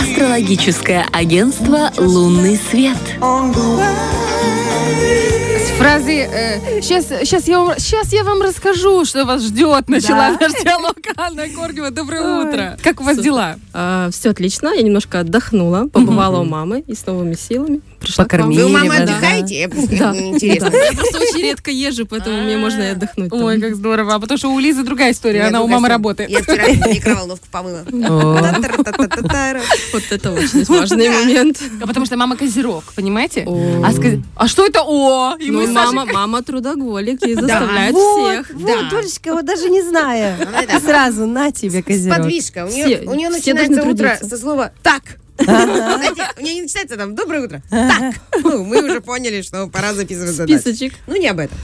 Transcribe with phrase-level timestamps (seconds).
[0.00, 2.98] Астрологическое агентство «Лунный свет».
[5.60, 9.88] С фразы э, сейчас, сейчас, я вам, сейчас я вам расскажу, что вас ждет.
[9.88, 11.92] Начала наш диалог Анна Корнева.
[11.92, 12.76] Доброе утро.
[12.82, 13.24] Как у вас Супер.
[13.24, 14.10] дела?
[14.10, 14.72] все отлично.
[14.74, 17.80] Я немножко отдохнула, побывала у мамы и с новыми силами.
[18.02, 18.50] Пришла к вам.
[18.52, 19.02] Вы у мамы Да.
[19.04, 19.60] отдыхаете?
[19.60, 20.16] Я просто- Да.
[20.16, 20.66] Интересно.
[20.74, 23.30] Я просто очень редко езжу, поэтому мне можно и отдохнуть.
[23.30, 23.42] там.
[23.42, 24.14] Ой, как здорово.
[24.14, 25.44] А потому что у Лизы другая история.
[25.44, 26.30] Она у мамы работает.
[26.30, 27.84] Я вчера микроволновку помыла.
[29.92, 31.58] Вот это очень важный момент.
[31.82, 33.46] А Потому что мама козерог, понимаете?
[33.46, 33.90] А,
[34.36, 35.36] а что это О?
[35.38, 38.50] Ну, мама, мама трудоголик и заставляет всех.
[38.54, 40.36] Вот, Толечка, вот даже не зная.
[40.84, 42.18] Сразу на тебе, козерог.
[42.18, 42.66] Подвижка.
[42.66, 45.02] У нее, начинается утро со слова «так».
[45.44, 47.62] Знаете, у нее не начинается там «доброе утро».
[47.70, 48.14] Так.
[48.42, 50.60] Ну, мы уже поняли, что пора записывать задачу.
[50.60, 50.94] Списочек.
[51.06, 51.56] Ну, не об этом.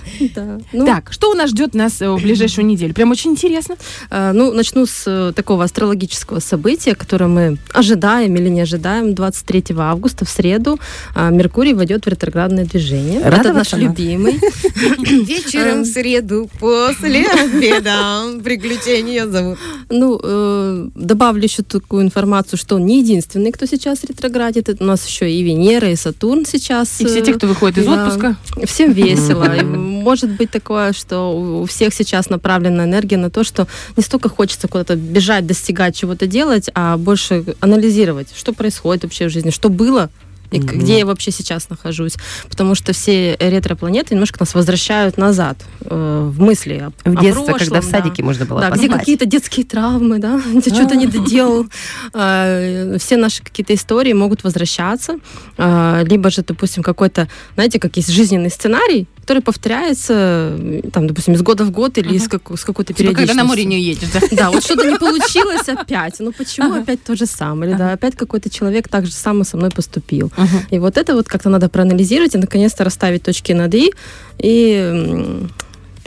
[0.72, 2.94] Ну, Так, что у нас ждет нас э, в ближайшую неделю?
[2.94, 3.76] Прям очень интересно.
[4.10, 9.14] э, ну, начну с э, такого астрологического события, которое мы ожидаем или не ожидаем.
[9.14, 10.78] 23 августа в среду
[11.14, 13.20] Меркурий войдет в ретроградное движение.
[13.20, 14.32] Это наш любимый.
[14.98, 19.58] Вечером в среду после обеда приключения зовут.
[19.90, 24.68] Ну, добавлю еще такую информацию, что он не единственный, кто сейчас ретроградит.
[24.80, 27.00] У нас еще и Венера, и Сатурн сейчас.
[27.00, 28.06] И все э, те, кто выходит из да.
[28.06, 28.36] отпуска.
[28.64, 29.56] Всем весело.
[29.58, 34.28] И может быть такое, что у всех сейчас направлена энергия на то, что не столько
[34.28, 39.68] хочется куда-то бежать, достигать, чего-то делать, а больше анализировать, что происходит вообще в жизни, что
[39.68, 40.10] было,
[40.50, 42.14] и к- где я вообще сейчас нахожусь.
[42.48, 47.44] Потому что все ретро-планеты немножко нас возвращают назад э, в мысли о, В о детство,
[47.44, 47.98] прошлом, когда в да.
[47.98, 51.66] садике можно было Да, где какие-то детские травмы, да, ты что-то не доделал.
[52.14, 55.18] А, Все наши какие-то истории могут возвращаться.
[55.56, 60.58] А, Либо же, допустим, какой-то, знаете, как есть жизненный сценарий, который повторяется,
[60.90, 63.64] там, допустим, из года в год или с, как- с какой-то Типа, когда на море
[63.64, 63.68] периодичностью.
[63.68, 64.44] не едешь, да?
[64.44, 66.14] Да, вот что-то не получилось опять.
[66.18, 67.70] Ну почему опять то же самое?
[67.70, 70.32] Или да, опять какой-то человек так же самое со мной поступил.
[70.70, 73.92] И вот это вот как-то надо проанализировать и наконец-то расставить точки над «и»
[74.38, 75.46] и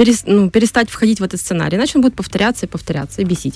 [0.02, 1.78] перес- ну, перестать входить в этот сценарий.
[1.78, 3.56] Иначе он будет повторяться и повторяться, и бесить.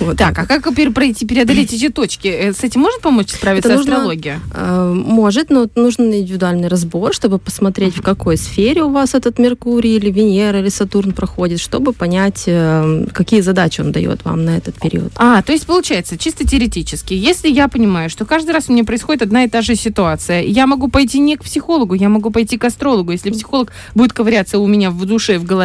[0.00, 2.28] Вот Так, а как пройти, преодолеть эти точки?
[2.28, 4.40] Э, С этим может помочь справиться Это нужно- астрология?
[4.54, 9.96] Э, Может, но нужен индивидуальный разбор, чтобы посмотреть, в какой сфере у вас этот Меркурий
[9.96, 14.74] или Венера или Сатурн проходит, чтобы понять, э, какие задачи он дает вам на этот
[14.80, 15.12] период.
[15.16, 19.22] А, то есть получается, чисто теоретически, если я понимаю, что каждый раз у меня происходит
[19.22, 22.64] одна и та же ситуация, я могу пойти не к психологу, я могу пойти к
[22.64, 23.12] астрологу.
[23.12, 25.55] Если психолог будет ковыряться у меня в душе в голове,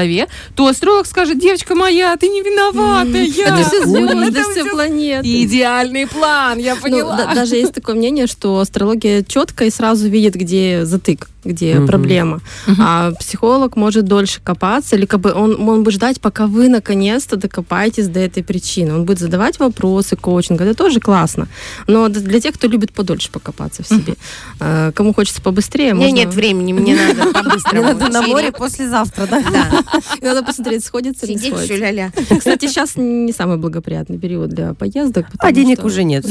[0.55, 3.47] то астролог скажет, девочка моя, ты не виновата, я...
[3.47, 5.43] Это все звезды, Это все планеты.
[5.43, 7.17] Идеальный план, я Ну, поняла.
[7.17, 11.87] да- даже есть такое мнение, что астрология четко и сразу видит, где затык, где Мгм.
[11.87, 12.39] проблема.
[12.79, 17.35] А психолог может дольше копаться, или как бы он, он будет ждать, пока вы наконец-то
[17.35, 18.93] докопаетесь до этой причины.
[18.93, 20.61] Он будет задавать вопросы, коучинг.
[20.61, 21.47] Это тоже классно.
[21.87, 24.15] Но для тех, кто любит подольше покопаться в себе.
[24.59, 26.11] А, Кому хочется побыстрее, можно...
[26.11, 27.31] нет времени, мне надо
[27.73, 29.41] Мне на море послезавтра, да?
[29.51, 29.83] Да.
[30.21, 32.11] Надо посмотреть, сходится или не сходится.
[32.37, 35.25] Кстати, сейчас не самый благоприятный период для поездок.
[35.39, 36.25] А денег уже нет.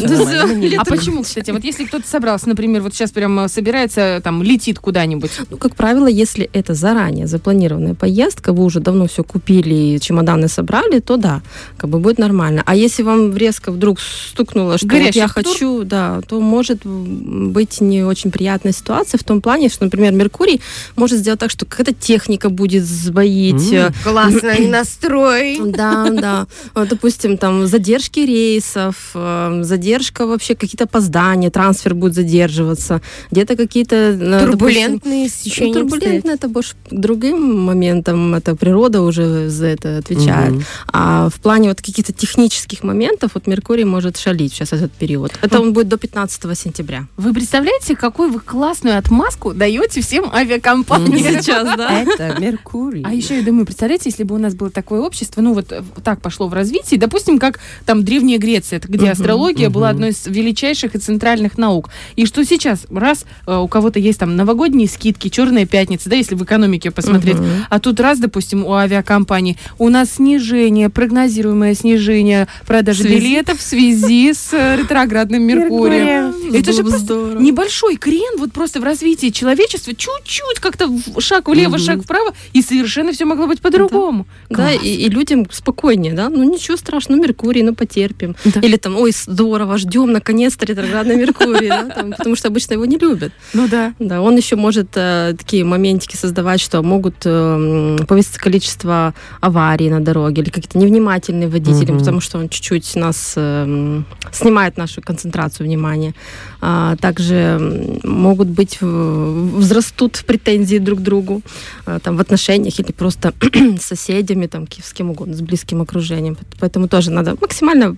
[0.79, 4.79] А почему, кстати, вот если кто-то собрался, например, вот сейчас прям э, собирается, там, летит
[5.01, 10.01] куда-нибудь, Ну, как правило, если это заранее запланированная поездка, вы уже давно все купили и
[10.01, 11.41] чемоданы собрали, то да,
[11.79, 12.63] как бы будет нормально.
[12.67, 15.33] А если вам резко вдруг стукнуло, что вот я тур?
[15.45, 20.61] хочу, да, то может быть не очень приятная ситуация в том плане, что, например, Меркурий
[20.97, 23.93] может сделать так, что какая-то техника будет сбоить, М.
[24.05, 25.59] Классный настрой.
[25.65, 26.47] да, да.
[26.75, 33.01] Вот, Допустим, там задержки рейсов, э, задержка вообще, какие-то опоздания, трансфер будет задерживаться,
[33.31, 33.97] где-то какие-то...
[33.97, 34.45] э,
[34.91, 40.53] Турбулентные ну, стечения турбулентно это больше к другим моментам, это природа уже за это отвечает.
[40.53, 40.65] Мгм.
[40.93, 45.33] А в плане вот каких-то технических моментов вот Меркурий может шалить сейчас этот период.
[45.43, 47.07] Это он будет до 15 сентября.
[47.17, 51.41] вы представляете, какую вы классную отмазку даете всем авиакомпаниям?
[51.41, 52.03] Сейчас, да?
[52.03, 53.03] Это Меркурий.
[53.05, 55.83] А еще я думаю, представляете, если бы у нас было такое общество, ну вот э,
[56.03, 60.95] так пошло в развитии, допустим, как там Древняя Греция, где астрология была одной из величайших
[60.95, 61.91] и центральных наук.
[62.17, 64.37] И что сейчас, раз э, у кого-то есть там
[64.81, 67.49] новогодние скидки, черная пятница, да, если в экономике посмотреть, Мгм.
[67.69, 73.17] а тут раз, допустим, у авиакомпании у нас снижение, прогнозируемое снижение продажи В связи?
[73.21, 76.35] билетов в связи с э, ретроградным Меркурием.
[76.55, 80.89] Это же просто небольшой крен вот просто в развитии человечества, чуть-чуть как-то
[81.19, 84.27] шаг влево, шаг вправо, и совершенно все могло быть по-другому.
[84.49, 88.37] Да, и, людям спокойнее, да, ну ничего страшного, ну Меркурий, ну потерпим.
[88.63, 91.71] Или там, ой, здорово, ждем наконец-то ретроградный Меркурий,
[92.17, 93.33] потому что обычно его не любят.
[93.55, 93.95] Ну да.
[93.99, 99.91] Да, он еще может может э, такие моментики создавать, что могут э, повыситься количество аварий
[99.91, 101.99] на дороге или какие-то невнимательные водители, Мгм.
[101.99, 104.03] потому что он чуть-чуть нас э,
[104.33, 106.15] снимает нашу концентрацию внимания.
[106.61, 107.59] А, также
[108.05, 111.43] могут быть в- возрастут претензии друг к другу
[111.87, 113.33] а, там в отношениях или просто
[113.81, 116.37] с соседями, там с кем угодно, с близким окружением.
[116.61, 117.97] Поэтому тоже надо максимально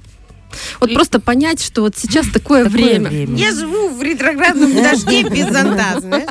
[0.81, 3.11] вот И- просто понять, что вот сейчас такое, время.
[3.37, 6.29] Я живу в ретроградном дожде без зонта, знаешь?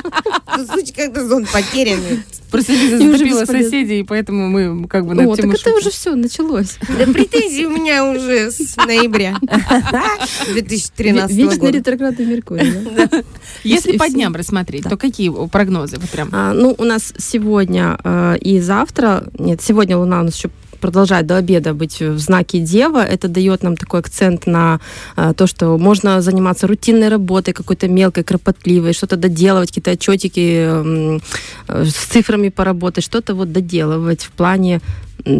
[0.58, 2.22] В случае, когда зонт потерянный.
[2.50, 6.14] Просто Лиза затопила соседей, и поэтому мы как бы над О, так это уже все
[6.14, 6.76] началось.
[6.98, 9.38] Да претензии у меня уже с ноября
[10.52, 11.72] 2013 Вечный года.
[11.72, 12.74] ретроградный Меркурий.
[13.64, 15.96] Если по дням рассмотреть, то какие прогнозы?
[15.98, 16.28] Вот прям.
[16.32, 20.50] А, ну, у нас сегодня э, и завтра, нет, сегодня Луна у нас еще
[20.82, 23.02] продолжает до обеда быть в знаке Дева.
[23.04, 24.80] Это дает нам такой акцент на
[25.16, 31.18] э, то, что можно заниматься рутинной работой, какой-то мелкой, кропотливой, что-то доделывать, какие-то отчетики э,
[31.68, 34.80] с цифрами поработать, что-то вот доделывать в плане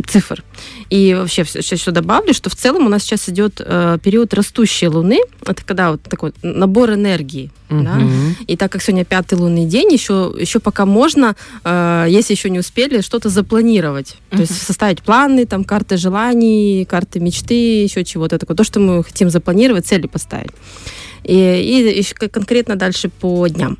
[0.06, 0.42] цифр.
[0.90, 4.88] И вообще сейчас еще добавлю, что в целом у нас сейчас идет э, период растущей
[4.88, 5.20] Луны.
[5.46, 7.50] Это когда вот такой набор энергии.
[7.68, 7.94] да.
[7.94, 8.36] Мгм.
[8.46, 11.34] И так как сегодня пятый лунный день, еще, еще пока можно,
[11.64, 14.16] э, если еще не успели, что-то запланировать.
[14.30, 18.56] То есть составить планы, там, карты желаний, карты мечты, еще чего-то такое.
[18.56, 20.52] То, что мы хотим запланировать, цели поставить.
[21.24, 23.78] И, и еще конкретно дальше по дням.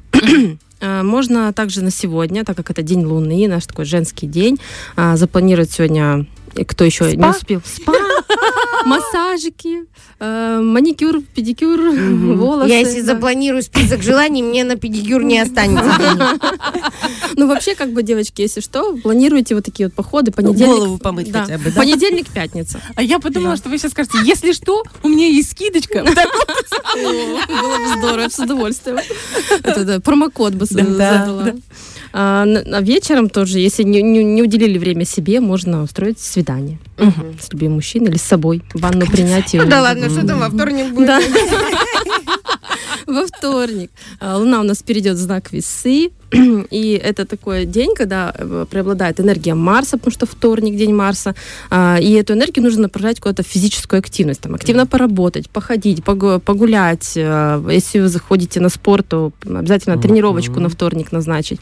[0.80, 4.58] Э, Можно также на сегодня, так как это день Луны, наш такой женский день,
[4.96, 7.30] а, запланировать сегодня, и кто еще не Спа?
[7.30, 7.92] успел, спа,
[8.84, 9.86] массажики,
[10.18, 11.80] э, маникюр, педикюр,
[12.36, 12.68] волосы.
[12.68, 13.14] Я если да.
[13.14, 15.92] запланирую список желаний, мне на педикюр не останется.
[17.34, 20.30] Ну, вообще, как бы, девочки, если что, планируйте вот такие вот походы.
[20.32, 21.42] Понедельник, Голову помыть да.
[21.42, 21.80] хотя бы, да?
[21.80, 22.80] Понедельник, пятница.
[22.94, 23.56] А я подумала, Да.
[23.56, 26.04] что вы сейчас скажете, если что, у меня есть скидочка.
[26.04, 28.98] Было бы здорово, с удовольствием.
[29.62, 31.54] Это, да, промокод бы Да, задала.
[32.14, 36.78] А, а вечером тоже, если не, не- не уделили время себе, можно устроить свидание
[37.40, 38.62] с любимым мужчиной или с собой.
[38.74, 39.52] Ванну принять.
[39.54, 41.08] Ну да ладно, что там во вторник будет?
[43.06, 43.90] Во вторник.
[44.20, 46.10] А, Луна у нас перейдет в знак весы.
[46.70, 51.34] И это такой день, когда э, преобладает энергия Марса, потому что вторник, день Марса.
[51.70, 54.40] А, И эту энергию нужно направлять куда-то в физическую активность.
[54.40, 57.12] Там, активно поработать, походить, погу- погулять.
[57.16, 61.60] Э, Если вы заходите на спорт, то обязательно тренировочку на вторник назначить.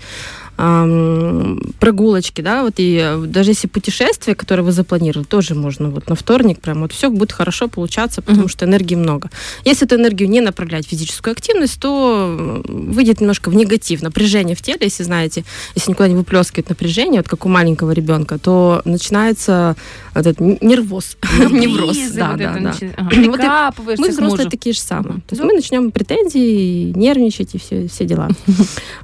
[1.80, 6.14] Прогулочки, да, вот и э, даже если путешествие, которое вы запланировали, тоже можно вот на
[6.14, 9.30] вторник прям вот все будет хорошо получаться, потому что энергии много.
[9.64, 14.60] Если эту энергию не направлять в физическую активность, то выйдет немножко в негатив, напряжение в
[14.60, 15.44] теле, если знаете,
[15.74, 19.74] если никуда не выплескивает напряжение, вот как у маленького ребенка, то начинается
[20.14, 21.16] этот нервоз,
[21.50, 21.96] невроз.
[22.14, 22.74] Да, да, да.
[22.98, 25.14] Вот прикапываешься Мы взрослые такие же самые.
[25.14, 25.46] То есть Да.
[25.46, 28.28] мы начнем претензии, нервничать и все, все дела.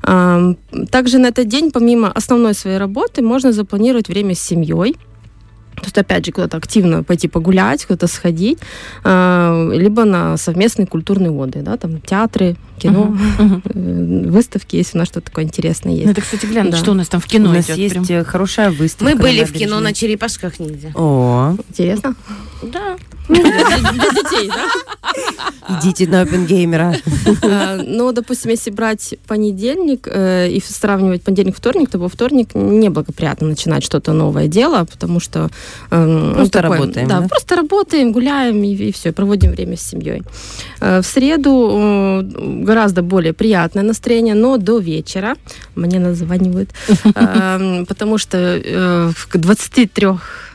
[0.90, 4.96] Также на этот день, помимо основной своей работы, можно запланировать время с семьей.
[5.76, 8.58] То есть, опять же, куда-то активно пойти погулять, куда-то сходить,
[9.04, 15.08] а, либо на совместный культурный отдых, да, там театры, кино, э, выставки, если у нас
[15.08, 16.11] что-то такое интересное Ну, есть.
[16.12, 16.76] это, кстати, глянь, Да.
[16.76, 17.76] что у нас там в У кино нас идет.
[17.78, 18.05] есть прям.
[18.08, 19.05] э, хорошая выставка.
[19.05, 20.93] Мы были в кино на черепашках ниндзя.
[20.94, 22.14] О, Интересно?
[22.62, 22.96] Да.
[23.28, 25.78] Для детей, да?
[25.81, 26.94] идите на опенгеймера.
[27.87, 34.12] Но, допустим, если брать понедельник э, и сравнивать понедельник-вторник, то во вторник неблагоприятно начинать что-то
[34.12, 35.50] новое дело, потому что...
[35.90, 40.23] эм, ну, Просто работаем, Да, просто работаем, гуляем и, все, проводим время с семьей.
[40.80, 42.23] Э, В среду
[42.66, 45.37] гораздо более приятное настроение, но до вечера
[45.75, 46.70] мне названивают,
[47.14, 50.08] эм, потому что э, к 23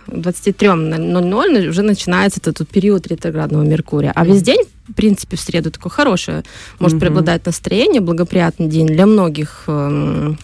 [0.07, 4.11] 23.00 уже начинается этот вот период ретроградного Меркурия.
[4.15, 6.43] А весь день, в принципе, в среду такое хорошее,
[6.79, 6.99] может Мгм.
[6.99, 10.37] преобладать настроение, благоприятный день для многих эм,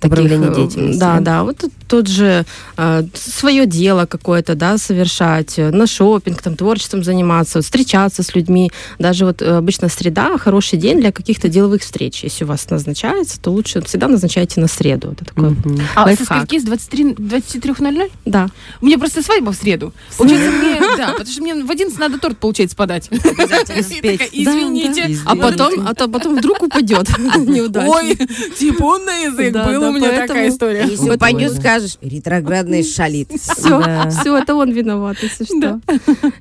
[0.00, 1.44] таких, Направлений э, деятельности, Да, да?
[1.44, 2.44] Вот тут, тут же
[2.76, 8.34] э, свое дело какое-то, да, совершать, э, на шопинг, там, творчеством заниматься, вот, встречаться с
[8.34, 8.70] людьми.
[8.98, 12.24] Даже вот э, обычно среда хороший день для каких-то деловых встреч.
[12.24, 15.12] Если у вас назначается, то лучше всегда назначайте на среду.
[15.12, 15.80] Это такой Мгм.
[15.94, 16.26] А со лайфхак.
[16.26, 16.58] скольки?
[16.58, 18.10] С 23 23.00?
[18.24, 18.48] Да.
[18.80, 19.92] У меня просто свадьба в среду.
[20.16, 23.08] Получается, мне, да, потому что мне в 11 надо торт, получается, подать.
[23.10, 25.18] Извините.
[25.26, 27.90] А потом, а то потом вдруг упадет неудачно.
[27.90, 28.18] Ой,
[28.58, 30.80] типун на язык был меня поэтому- такая история.
[30.88, 31.60] Если Вот упадешь, тоже.
[31.60, 33.30] скажешь, ретроградный шалит.
[33.32, 34.10] Все, Да.
[34.10, 35.80] все, это он виноват, если что.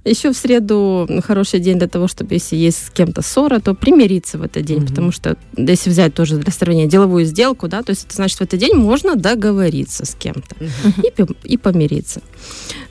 [0.03, 4.37] Еще в среду хороший день для того, чтобы если есть с кем-то ссора, то примириться
[4.37, 8.05] в этот день, потому что если взять тоже для сравнения деловую сделку, да, то есть
[8.05, 10.55] это значит в этот день можно договориться с кем-то
[11.03, 11.13] и,
[11.53, 12.21] и помириться.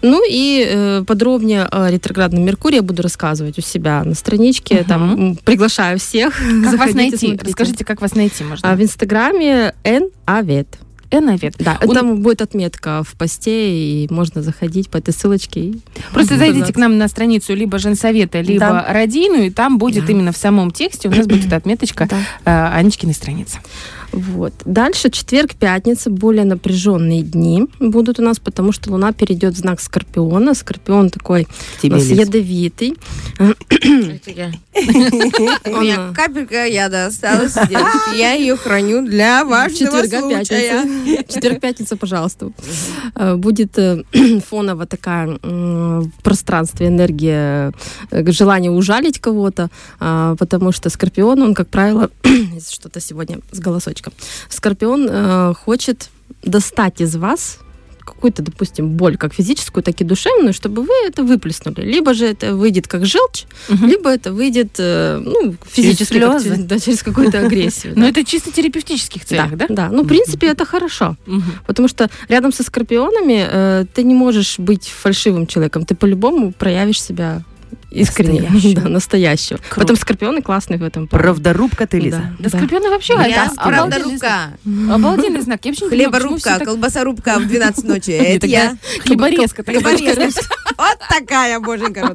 [0.02, 4.85] Ну и э, подробнее о ретроградном Меркурии я буду рассказывать у себя на страничке, Мгм.
[4.85, 6.35] там приглашаю всех.
[6.64, 7.16] Как вас найти?
[7.18, 7.44] смотрите.
[7.47, 8.75] Расскажите, как вас найти А можно?
[8.76, 10.68] в Инстаграме Н Авет.
[11.14, 11.54] Энавет.
[11.59, 15.61] Да, Он- там будет отметка в посте, и можно заходить по этой ссылочке.
[15.61, 15.80] и
[16.14, 16.73] Просто зайдите оказаться.
[16.73, 18.87] к нам на страницу либо женсовета, либо Да.
[18.94, 20.12] родину, и там будет Да.
[20.12, 22.16] именно в самом тексте у нас будет отметочка Да.
[22.73, 23.59] э, Анечкиной страницы.
[24.12, 24.52] Вот.
[24.64, 29.81] Дальше четверг, пятница, более напряженные дни будут у нас, потому что Луна перейдет в знак
[29.81, 30.54] Скорпиона.
[30.54, 31.47] Скорпион такой
[31.78, 32.97] у Тебе ядовитый.
[33.38, 33.45] У
[35.81, 38.16] меня капелька яда осталась, девочки.
[38.16, 40.83] Я ее храню для важного Четверга, случая.
[40.85, 41.35] пятница.
[41.35, 42.50] Четверг, пятница, пожалуйста.
[43.14, 44.02] Э, Будет э,
[44.49, 47.73] фоново такая в пространстве энергия,
[48.11, 49.69] э, желание ужалить кого-то,
[50.00, 52.11] а, потому что Скорпион, он, как правило,
[52.61, 54.12] что-то сегодня с голосочком.
[54.49, 56.09] Скорпион э, хочет
[56.42, 57.59] достать из вас
[58.04, 61.82] какую-то, допустим, боль, как физическую, так и душевную, чтобы вы это выплеснули.
[61.82, 63.87] Либо же это выйдет как желчь, Мгм.
[63.88, 66.56] либо это выйдет э, ну, физически, как слезы.
[66.56, 67.92] через- да, через какую-то агрессию.
[67.94, 68.09] Но да.
[68.09, 69.66] это чисто терапевтических целях, да?
[69.68, 71.16] Да, ну, в принципе, это хорошо.
[71.66, 75.85] Потому что рядом со скорпионами э, ты не можешь быть фальшивым человеком.
[75.85, 77.42] Ты по-любому проявишь себя
[77.92, 78.80] искренне, Настоящего.
[78.82, 79.56] да, настоящего.
[79.58, 79.75] Круто.
[79.76, 81.22] Поэтому скорпионы классные в этом плане.
[81.22, 82.18] Правдорубка ты, Лиза.
[82.18, 82.58] Да, Да, да.
[82.58, 84.18] скорпионы вообще Я это обалденный правдорубка.
[84.18, 84.94] знак.
[84.96, 85.61] Обалденный знак.
[85.64, 88.11] Я вообще не Хлеборубка, колбасорубка в 12 ночи.
[88.11, 88.76] Это я.
[89.04, 89.64] Хлеборезка.
[90.78, 92.14] Вот такая, боженька.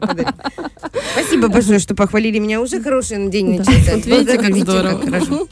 [1.13, 2.59] Спасибо большое, что похвалили меня.
[2.61, 3.95] Уже хороший день начался.
[3.95, 4.99] Вот видите, как здорово.
[5.05, 5.47] хорошо.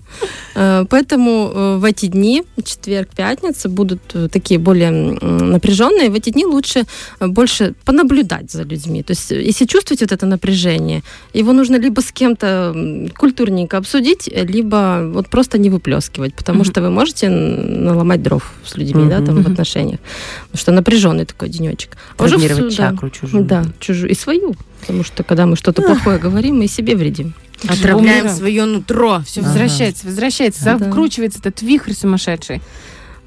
[0.55, 6.09] Э, Поэтому э, в эти дни, четверг, пятница, будут э, такие более напряженные.
[6.09, 6.83] В эти дни лучше
[7.19, 9.03] больше понаблюдать за людьми.
[9.03, 11.03] То есть, если чувствуете вот это напряжение,
[11.33, 12.73] его нужно либо с кем-то
[13.17, 16.65] культурненько обсудить, либо вот просто не выплескивать, потому Мгм.
[16.71, 19.25] что вы можете наломать дров с людьми, да, Мгм.
[19.25, 19.51] там в Мгм.
[19.51, 19.99] отношениях.
[20.45, 21.97] Потому что напряженный такой денечек.
[22.17, 22.91] А уже в Травмировать да.
[22.91, 23.43] чакру чужую.
[23.45, 24.09] Да, чужую.
[24.11, 24.55] И свою.
[24.81, 27.33] Потому что когда мы что-то плохое говорим, мы и себе вредим.
[27.67, 29.21] Отравляем свое нутро.
[29.25, 29.49] Все Ага.
[29.49, 30.77] возвращается, возвращается, Да.
[30.77, 32.61] закручивается этот вихрь сумасшедший.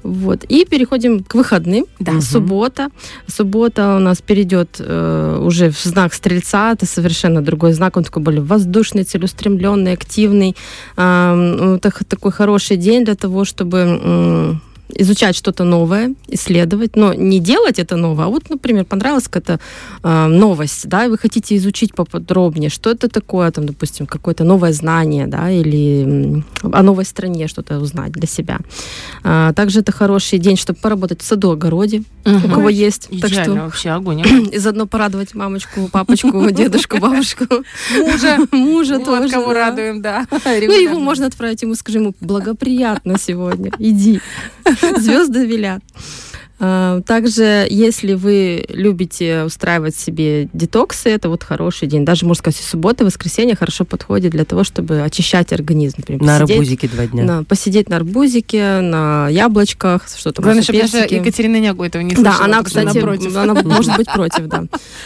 [0.03, 0.43] Вот.
[0.45, 1.85] И переходим к выходным.
[1.99, 2.13] Да.
[2.13, 2.21] Мгм.
[2.21, 2.89] Суббота.
[3.27, 6.71] Суббота у нас перейдет э, уже в знак Стрельца.
[6.71, 7.97] Это совершенно другой знак.
[7.97, 10.55] Он такой более воздушный, целеустремленный, активный.
[10.95, 14.59] Ам, ну, так- такой хороший день для того, чтобы
[14.95, 19.59] изучать что-то новое, исследовать, но не делать это новое, а вот, например, понравилась какая-то
[20.03, 24.73] э, новость, да, и вы хотите изучить поподробнее, что это такое, там, допустим, какое-то новое
[24.73, 28.59] знание, да, или о новой стране что-то узнать для себя.
[29.23, 33.09] А, также это хороший день, чтобы поработать в саду, огороде, у кого есть.
[33.21, 34.21] Так Идеально что вообще, огонь.
[34.51, 37.45] и заодно порадовать мамочку, папочку, дедушку, бабушку.
[37.95, 38.37] Мужа.
[38.51, 39.29] Мужа Вот тоже.
[39.29, 40.25] кого радуем, да.
[40.31, 44.21] Ну, его можно отправить ему, скажи ему, благоприятно сегодня, иди.
[44.97, 45.81] Звезды велят.
[46.59, 52.03] А, Также, если вы любите устраивать себе детоксы, это вот хороший день.
[52.05, 55.95] Даже, можно сказать, и суббота, воскресенье хорошо подходит для того, чтобы очищать организм.
[55.99, 57.23] Например, На посидеть- арбузике два дня.
[57.23, 60.97] на- посидеть на арбузике, на яблочках, что-то Главное, чтобы даже.
[61.09, 62.45] Екатерина Нягу этого не Да, слышала.
[62.45, 63.35] она, потому что кстати, против.
[63.37, 64.63] она может быть против, да.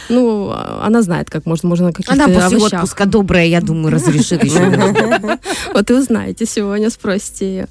[0.08, 2.80] Ну, она знает, как можно, можно на каких-то Она после овощах.
[2.82, 4.54] отпуска добрая, я думаю, разрешит еще.
[5.74, 7.68] Вот и узнаете сегодня, спросите ее.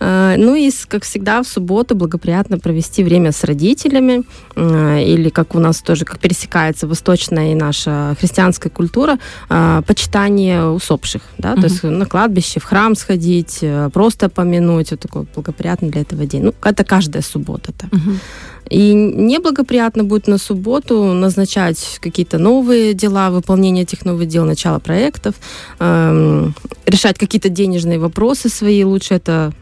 [0.00, 4.24] А, Ну и, как всегда, в субботу благоприятно провести время с родителями,
[4.56, 10.66] а, или как у нас тоже, как пересекается восточная и наша христианская культура, а, почитание
[10.66, 11.60] усопших, да, Мгм.
[11.60, 16.26] то есть на кладбище, в храм сходить, э, просто помянуть, вот такой благоприятный для этого
[16.26, 16.44] день.
[16.44, 17.92] Ну, это каждая суббота так.
[17.92, 18.20] Мгм.
[18.70, 25.34] И неблагоприятно будет на субботу назначать какие-то новые дела, выполнение этих новых дел, начало проектов,
[25.80, 26.54] эм,
[26.86, 28.84] решать какие-то денежные вопросы свои.
[28.84, 29.52] Лучше это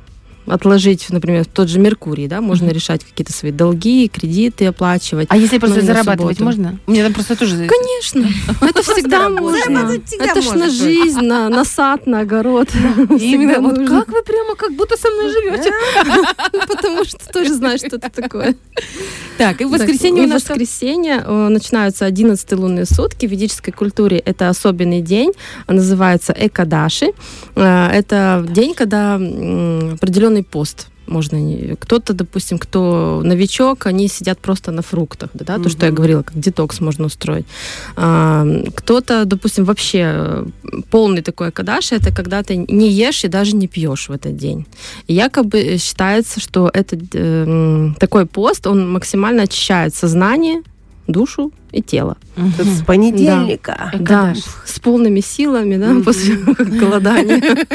[0.47, 2.75] отложить, например, тот же Меркурий, да, можно Мгм.
[2.75, 5.27] решать какие-то свои долги, кредиты оплачивать.
[5.31, 6.57] А если просто зарабатывать субботу.
[6.63, 6.79] можно?
[6.87, 7.67] Меня там просто тоже...
[7.67, 8.29] Конечно,
[8.61, 9.93] это всегда можно.
[10.19, 12.69] Это ж на жизнь, на, на сад, на огород.
[13.19, 15.71] Именно вот как вы прямо как будто со мной живете.
[16.69, 18.55] Потому что тоже знаешь, что это такое.
[19.39, 20.43] Так, и в воскресенье у нас...
[20.43, 23.27] в воскресенье э, начинаются 11 лунные сутки.
[23.27, 25.33] В ведической культуре это особенный день,
[25.69, 27.13] называется Экадаши.
[27.55, 29.97] Э, Это день, когда м,
[30.33, 31.39] определенный пост можно.
[31.77, 36.23] Кто-то, допустим, кто новичок, они сидят просто на фруктах, да, да, то, что я говорила,
[36.23, 37.45] как детокс можно устроить.
[37.97, 38.47] А,
[38.77, 40.47] кто-то, допустим, вообще э,
[40.91, 44.65] полный такой кадаш, это когда ты не ешь и даже не пьешь в этот день.
[45.09, 50.63] И якобы считается, что этот э, такой пост, он максимально очищает сознание,
[51.13, 52.17] душу и тело.
[52.57, 53.91] Тут с понедельника.
[53.93, 54.39] Да, кадаш.
[54.67, 56.35] с полными силами, да, после
[56.81, 57.43] голодания.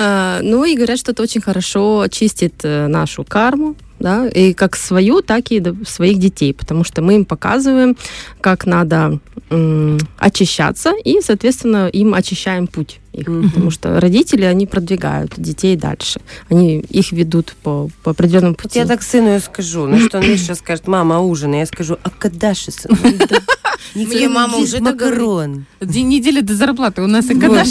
[0.00, 4.76] А, Ну и говорят, что это очень хорошо чистит э, нашу карму, да, и как
[4.76, 7.96] свою, так и своих детей, потому что мы им показываем,
[8.40, 9.18] как надо
[9.50, 16.20] м, очищаться, и, соответственно, им очищаем путь их, потому что родители, они продвигают детей дальше,
[16.50, 18.78] они их ведут по, по определенному Вот пути.
[18.78, 21.98] я так сыну и скажу, ну что он мне сейчас скажет, мама, ужин, я скажу,
[22.02, 22.90] а кадаши, сын?
[23.94, 25.66] Мне мама уже макарон.
[25.80, 27.68] Недели до зарплаты у нас и Вот, кадаш.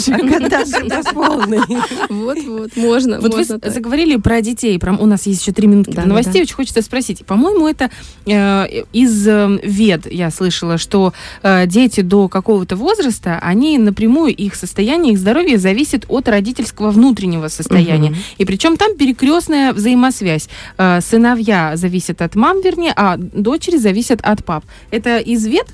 [0.90, 1.58] а полный.
[2.08, 3.72] Вот-вот, можно, Вот вы можно с- так.
[3.72, 6.54] заговорили про детей, про, у нас есть еще три минутки Да, до да, новостей, очень
[6.54, 7.24] хочется спросить.
[7.26, 7.90] По-моему, это
[8.26, 11.12] э, из э, вед я слышала, что
[11.42, 17.48] э, дети до какого-то возраста, они напрямую, их состояние, их здоровье зависит от родительского внутреннего
[17.48, 18.14] состояния.
[18.38, 20.48] И причем там перекрестная взаимосвязь.
[21.00, 24.64] Сыновья зависят от мам, вернее, а дочери зависят от пап.
[24.90, 25.66] Это из вед?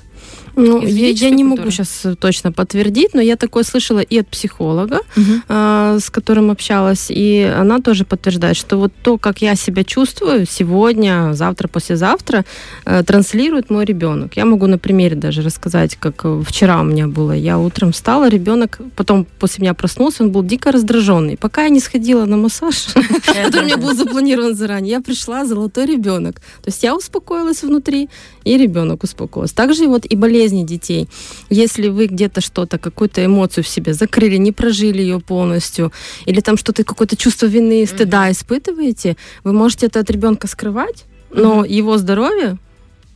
[0.55, 5.01] Ну, я, я не могу сейчас точно подтвердить, но я такое слышала и от психолога,
[5.49, 10.45] а, с которым общалась, и она тоже подтверждает, что вот то, как я себя чувствую
[10.45, 12.45] сегодня, завтра, послезавтра,
[12.85, 14.37] э, транслирует мой ребенок.
[14.37, 17.33] Я могу на примере даже рассказать, как э, вчера у меня было.
[17.33, 21.37] Я утром встала, ребенок потом после меня проснулся, он был дико раздраженный.
[21.37, 22.87] Пока я не сходила на массаж,
[23.25, 26.35] который у меня был запланирован заранее, я пришла золотой ребенок.
[26.35, 28.09] То есть я успокоилась внутри,
[28.45, 29.55] и ребенок успокоился.
[29.55, 31.07] Также вот и болезни детей.
[31.49, 35.91] Если вы где-то что-то, какую-то эмоцию в себе закрыли, не прожили ее полностью,
[36.25, 41.65] или там что-то, какое-то чувство вины, стыда испытываете, вы можете это от ребенка скрывать, но
[41.65, 42.57] его здоровье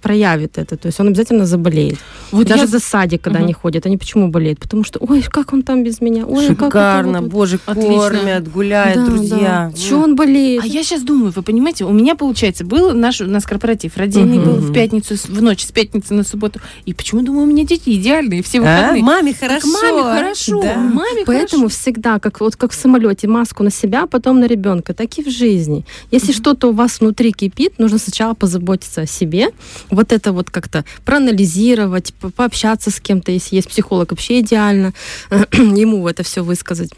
[0.02, 1.98] проявит это, то есть он обязательно заболеет.
[2.32, 3.46] Вот Даже я- за садик, когда Мгм.
[3.46, 4.60] они ходят, они почему болеют?
[4.60, 7.98] Потому что, ой, как он там без меня, ой, как Шикарно, вот- боже, Отлично.
[7.98, 9.72] кормят, гуляют, Да, друзья.
[9.74, 9.78] да.
[9.78, 10.64] Чё он болеет?
[10.64, 14.38] А я сейчас думаю, вы понимаете, у меня получается был наш у нас корпоратив, родильный
[14.38, 14.46] Мгм.
[14.46, 16.60] был в пятницу, в ночь с пятницы на субботу.
[16.86, 18.62] И почему думаю, у меня дети идеальные, все А?
[18.62, 19.04] выходные.
[19.04, 19.68] Маме Так хорошо.
[19.68, 20.76] маме хорошо, Да.
[20.78, 25.18] маме Поэтому всегда, как вот как в самолете, маску на себя, потом на ребенка, так
[25.18, 25.86] и в жизни.
[26.12, 29.50] Если что-то у вас внутри кипит, нужно сначала позаботиться о себе,
[29.92, 34.94] вот это вот как-то проанализировать, по- пообщаться с кем-то, если есть психолог, вообще идеально,
[35.52, 36.92] ему это все высказать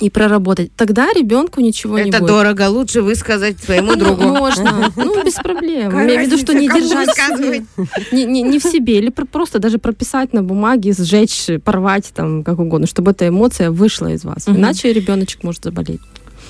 [0.00, 0.70] и проработать.
[0.76, 2.28] Тогда ребенку ничего не Это будет.
[2.30, 4.22] дорого, лучше высказать своему Ну, другу.
[4.22, 5.90] Можно, ну без проблем.
[5.90, 7.10] Какая Имею в виду, что не держать
[8.12, 12.44] не, не, не в себе, или про- просто даже прописать на бумаге, сжечь, порвать, там,
[12.44, 14.48] как угодно, чтобы эта эмоция вышла из вас.
[14.48, 16.00] Иначе ребеночек может заболеть.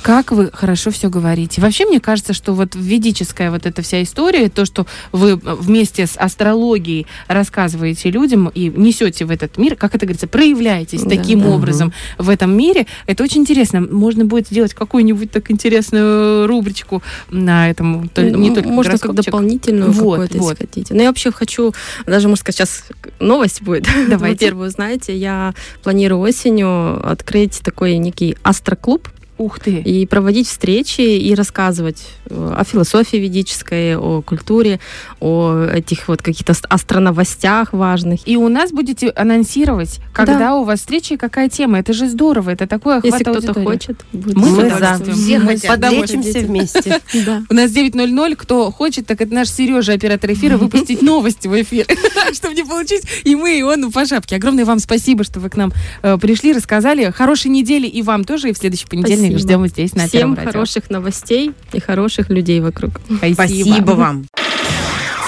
[0.03, 1.61] Как вы хорошо все говорите.
[1.61, 6.17] Вообще, мне кажется, что вот ведическая вот эта вся история, то, что вы вместе с
[6.17, 11.49] астрологией рассказываете людям и несете в этот мир, как это говорится, проявляетесь Да, таким да.
[11.51, 13.81] образом в этом мире, это очень интересно.
[13.83, 19.15] Можно будет сделать какую-нибудь так интересную рубричку на этом, то- не Ну, только Можно как
[19.15, 20.51] дополнительную Вот, какую-то, вот.
[20.53, 20.95] если хотите.
[20.95, 21.73] Но я вообще хочу,
[22.07, 22.85] даже, можно сказать, сейчас
[23.19, 23.85] новость будет.
[24.09, 24.47] Давайте.
[24.47, 29.09] Во-первых, знаете, я планирую осенью открыть такой некий астроклуб,
[29.41, 29.81] Ух ты.
[29.81, 34.81] и проводить встречи и рассказывать э, о философии ведической, о культуре,
[35.19, 38.29] о этих вот каких-то ас- астроновостях важных.
[38.29, 41.79] И у нас будете анонсировать, когда у вас встреча и какая тема.
[41.79, 45.13] Это же здорово, это такое охват Если кто-то хочет, будет Мы с за.
[45.13, 45.57] Все Мы.
[45.57, 47.01] Подлечимся вместе.
[47.25, 47.43] Да.
[47.49, 51.87] У нас 9.00, кто хочет, так это наш Сережа, оператор эфира, выпустить новости в эфир,
[52.33, 54.37] чтобы не получить и мы, и он по шапке.
[54.37, 55.73] Огромное вам спасибо, что вы к нам
[56.03, 57.11] э, пришли, рассказали.
[57.11, 59.49] Хорошей недели и вам тоже, и в следующий понедельник Спасибо.
[59.49, 60.53] ждем здесь на Всем радио.
[60.53, 63.01] хороших новостей и хороших людей вокруг.
[63.35, 64.27] Спасибо вам.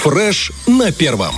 [0.02, 1.34] Фреш на первом.